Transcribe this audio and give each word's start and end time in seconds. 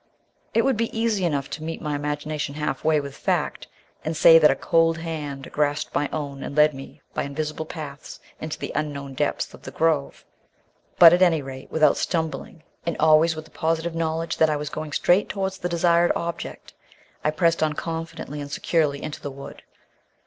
It 0.55 0.65
would 0.65 0.77
be 0.77 0.99
easy 0.99 1.25
enough 1.25 1.47
to 1.51 1.63
meet 1.63 1.79
my 1.79 1.93
imagination 1.95 2.55
half 2.55 2.83
way 2.83 2.99
with 2.99 3.15
fact, 3.15 3.67
and 4.03 4.17
say 4.17 4.39
that 4.39 4.49
a 4.49 4.55
cold 4.55 4.97
hand 4.97 5.51
grasped 5.51 5.93
my 5.93 6.09
own 6.11 6.41
and 6.41 6.55
led 6.55 6.73
me 6.73 7.01
by 7.13 7.21
invisible 7.21 7.67
paths 7.67 8.19
into 8.39 8.57
the 8.57 8.71
unknown 8.73 9.13
depths 9.13 9.53
of 9.53 9.61
the 9.61 9.69
grove; 9.69 10.25
but 10.97 11.13
at 11.13 11.21
any 11.21 11.43
rate, 11.43 11.69
without 11.71 11.97
stumbling, 11.97 12.63
and 12.83 12.97
always 12.97 13.35
with 13.35 13.45
the 13.45 13.51
positive 13.51 13.93
knowledge 13.93 14.37
that 14.37 14.49
I 14.49 14.55
was 14.55 14.69
going 14.71 14.91
straight 14.91 15.29
towards 15.29 15.59
the 15.59 15.69
desired 15.69 16.11
object, 16.15 16.73
I 17.23 17.29
pressed 17.29 17.61
on 17.61 17.73
confidently 17.73 18.41
and 18.41 18.51
securely 18.51 19.03
into 19.03 19.21
the 19.21 19.29
wood. 19.29 19.61